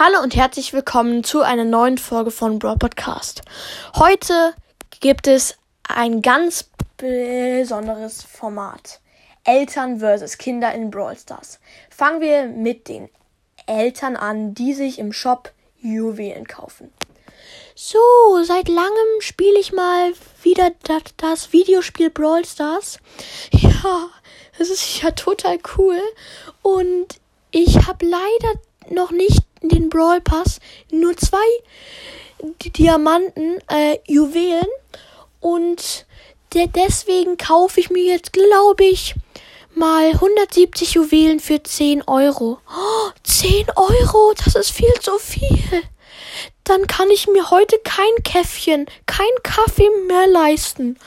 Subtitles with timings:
[0.00, 3.42] Hallo und herzlich willkommen zu einer neuen Folge von Brawl Podcast.
[3.96, 4.54] Heute
[5.00, 9.00] gibt es ein ganz besonderes Format.
[9.42, 11.58] Eltern versus Kinder in Brawl Stars.
[11.90, 13.08] Fangen wir mit den
[13.66, 15.50] Eltern an, die sich im Shop
[15.80, 16.92] Juwelen kaufen.
[17.74, 17.98] So,
[18.44, 20.12] seit langem spiele ich mal
[20.44, 23.00] wieder das, das Videospiel Brawl Stars.
[23.50, 24.10] Ja,
[24.58, 26.00] das ist ja total cool.
[26.62, 27.18] Und
[27.50, 28.60] ich habe leider
[28.90, 30.60] noch nicht den Brawl Pass
[30.90, 31.38] nur zwei
[32.76, 34.66] Diamanten, äh, Juwelen.
[35.40, 36.06] Und
[36.54, 39.14] de deswegen kaufe ich mir jetzt, glaube ich,
[39.74, 42.58] mal 170 Juwelen für 10 Euro.
[42.68, 45.82] Oh, 10 Euro, das ist viel zu viel.
[46.64, 50.98] Dann kann ich mir heute kein Käffchen, kein Kaffee mehr leisten.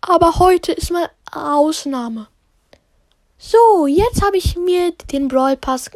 [0.00, 2.28] Aber heute ist mal Ausnahme.
[3.38, 5.90] So, jetzt habe ich mir den Brawl Pass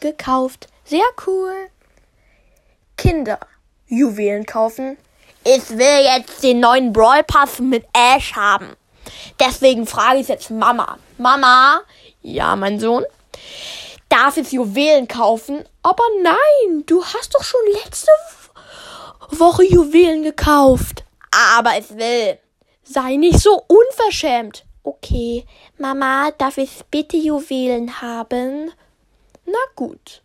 [0.00, 0.68] gekauft.
[0.84, 1.52] Sehr cool.
[2.96, 3.38] Kinder,
[3.86, 4.96] Juwelen kaufen.
[5.44, 8.76] Ich will jetzt den neuen Brawl Pass mit Ash haben.
[9.38, 10.98] Deswegen frage ich jetzt Mama.
[11.18, 11.82] Mama,
[12.22, 13.04] ja, mein Sohn,
[14.08, 15.64] darf ich Juwelen kaufen?
[15.82, 18.10] Aber nein, du hast doch schon letzte
[19.30, 21.04] Woche Juwelen gekauft.
[21.30, 22.38] Aber ich will.
[22.82, 24.64] Sei nicht so unverschämt.
[24.82, 25.44] Okay,
[25.78, 28.72] Mama, darf ich bitte Juwelen haben?
[29.46, 30.22] Na gut.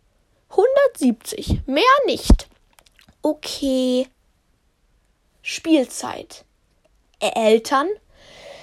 [0.50, 1.62] 170.
[1.66, 2.48] Mehr nicht.
[3.22, 4.08] Okay.
[5.40, 6.44] Spielzeit.
[7.20, 7.88] Eltern?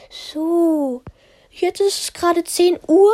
[0.09, 1.01] So.
[1.49, 3.13] Jetzt ist es gerade 10 Uhr.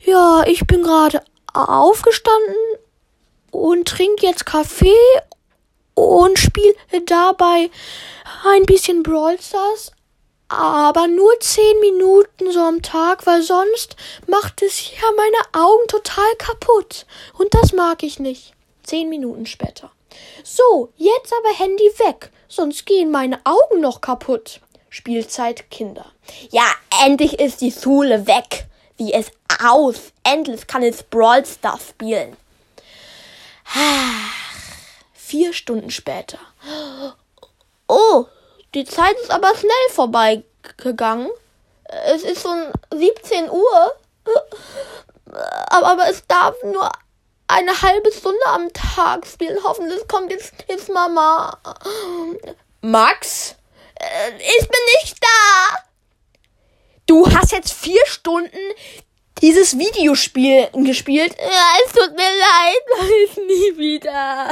[0.00, 2.56] Ja, ich bin gerade aufgestanden
[3.50, 4.92] und trinke jetzt Kaffee
[5.94, 6.74] und spiele
[7.06, 7.70] dabei
[8.44, 9.92] ein bisschen Brawl Stars
[10.48, 16.34] aber nur zehn Minuten so am Tag, weil sonst macht es ja meine Augen total
[16.36, 17.06] kaputt.
[17.38, 18.52] Und das mag ich nicht.
[18.82, 19.90] Zehn Minuten später.
[20.42, 24.60] So, jetzt aber Handy weg, sonst gehen meine Augen noch kaputt.
[24.90, 26.06] Spielzeit Kinder.
[26.50, 26.66] Ja,
[27.04, 28.66] endlich ist die Schule weg.
[28.96, 30.12] Wie es aus.
[30.22, 32.36] Endlich kann es Brawl Stars spielen.
[35.14, 36.38] Vier Stunden später.
[37.88, 38.26] Oh,
[38.74, 41.30] die Zeit ist aber schnell vorbeigegangen.
[42.06, 43.94] Es ist schon 17 Uhr.
[45.68, 46.90] Aber, es darf nur
[47.48, 49.58] eine halbe Stunde am Tag spielen.
[49.64, 51.58] Hoffentlich kommt jetzt, jetzt Mama.
[52.80, 53.56] Max?
[53.94, 55.78] Äh, ich bin nicht da.
[57.06, 58.58] Du hast jetzt vier Stunden
[59.42, 61.34] dieses Videospiel gespielt.
[61.38, 64.50] Ja, es tut mir leid, ich nie wieder.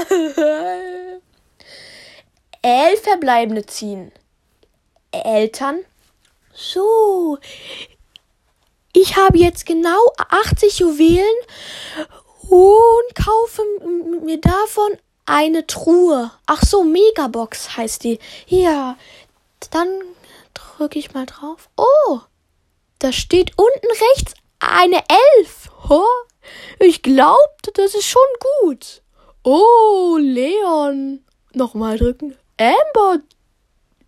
[2.62, 4.12] Elf verbleibende ziehen.
[5.10, 5.80] Eltern.
[6.54, 7.38] So.
[8.92, 11.24] Ich habe jetzt genau 80 Juwelen
[12.48, 13.62] und kaufe
[14.22, 16.30] mir davon eine Truhe.
[16.46, 18.18] Ach so, Megabox heißt die.
[18.46, 18.96] Ja,
[19.70, 19.88] dann
[20.54, 21.68] drücke ich mal drauf.
[21.76, 22.20] Oh,
[22.98, 25.02] da steht unten rechts eine
[25.38, 25.70] Elf.
[25.88, 26.04] Oh,
[26.78, 27.38] ich glaube,
[27.74, 28.22] das ist schon
[28.62, 29.02] gut.
[29.42, 31.24] Oh, Leon.
[31.54, 32.36] Nochmal drücken.
[32.62, 33.22] Amber.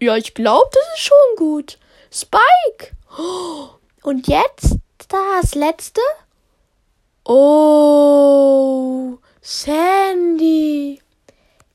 [0.00, 1.78] Ja, ich glaube, das ist schon gut.
[2.12, 2.96] Spike.
[4.02, 4.76] Und jetzt
[5.08, 6.00] das letzte.
[7.24, 11.00] Oh, Sandy.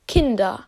[0.06, 0.66] Kinder.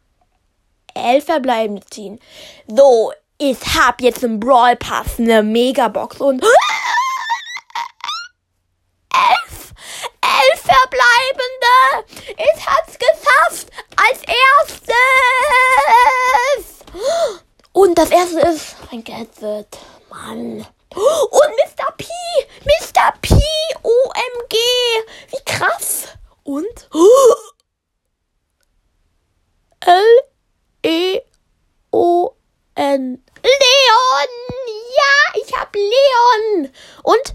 [0.95, 2.21] Elf verbleibende ziehen.
[2.67, 6.45] So, ich hab jetzt im Brawl Pass eine Megabox und
[9.15, 9.75] elf,
[10.21, 12.07] elf verbleibende.
[12.37, 14.93] Ich hab's geschafft als erstes.
[17.93, 19.77] Und das erste ist ein Gadget.
[20.09, 20.67] Mann.
[20.95, 21.93] Und Mr.
[21.99, 22.07] P.
[22.65, 23.13] Mr.
[23.21, 23.35] P.
[23.83, 24.57] OMG.
[25.29, 26.09] Wie krass.
[26.43, 26.89] Und
[29.81, 30.03] L.
[30.83, 31.21] E.
[31.91, 32.31] O.
[32.77, 33.23] N.
[33.43, 34.29] Leon.
[34.97, 36.73] Ja, ich hab Leon.
[37.03, 37.35] Und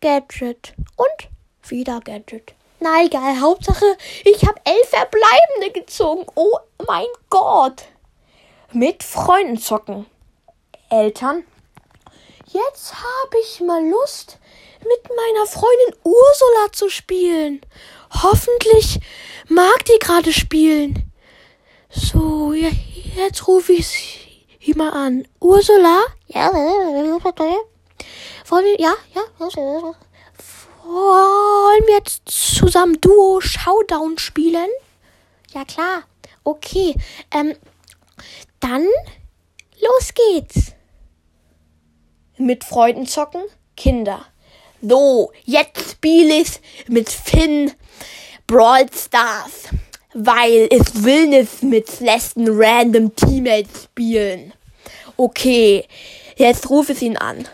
[0.00, 0.74] Gadget.
[0.94, 1.28] Und
[1.68, 2.54] wieder Gadget.
[2.78, 6.24] Na egal, Hauptsache, ich habe elf Verbleibende gezogen.
[6.36, 6.56] Oh
[6.86, 7.82] mein Gott.
[8.72, 10.04] Mit Freunden zocken.
[10.90, 11.44] Eltern.
[12.46, 14.38] Jetzt habe ich mal Lust,
[14.80, 17.62] mit meiner Freundin Ursula zu spielen.
[18.22, 19.00] Hoffentlich
[19.48, 21.10] mag die gerade spielen.
[21.88, 22.68] So, ja,
[23.16, 25.26] jetzt rufe ich sie mal an.
[25.40, 26.02] Ursula?
[26.26, 29.22] Ja, wollen wir, ja, ja,
[30.84, 34.68] wollen wir jetzt zusammen Duo Showdown spielen?
[35.54, 36.02] Ja, klar.
[36.44, 36.94] Okay.
[37.30, 37.54] Ähm,
[38.60, 38.86] dann
[39.80, 40.72] los geht's.
[42.36, 43.42] Mit Freunden zocken?
[43.76, 44.26] Kinder.
[44.80, 47.72] So, jetzt spiele ich mit Finn
[48.46, 49.64] Brawl Stars,
[50.14, 54.54] weil es will nicht mit letzten random Teammates spielen.
[55.16, 55.86] Okay,
[56.36, 57.48] jetzt rufe ich ihn an.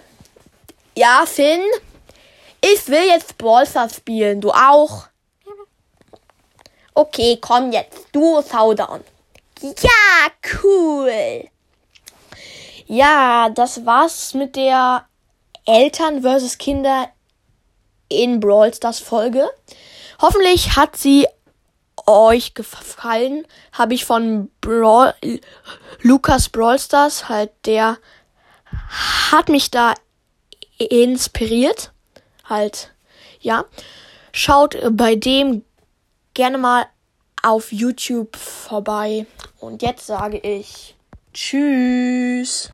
[0.97, 1.63] Ja, Finn,
[2.61, 4.41] ich will jetzt Brawl Stars spielen.
[4.41, 5.09] Du auch?
[6.95, 8.07] Okay, komm jetzt.
[8.13, 9.01] Du Showdown.
[9.61, 10.31] Ja,
[10.63, 11.49] cool.
[12.87, 15.07] Ja, das war's mit der
[15.65, 17.09] Eltern versus Kinder
[18.09, 19.49] in Brawl Stars Folge.
[20.21, 21.27] Hoffentlich hat sie
[22.07, 23.47] euch gefallen.
[23.73, 25.15] Habe ich von Brawl,
[26.03, 27.99] Lukas Brawl Stars, halt der
[29.31, 29.95] hat mich da
[30.79, 31.93] inspiriert.
[32.45, 32.93] Halt,
[33.41, 33.65] ja.
[34.33, 35.65] Schaut bei dem
[36.35, 36.87] gerne mal
[37.45, 39.27] auf YouTube vorbei.
[39.61, 40.95] Und jetzt sage ich
[41.33, 42.63] Tschüss.